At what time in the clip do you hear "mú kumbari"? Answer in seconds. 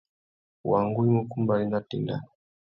1.15-1.65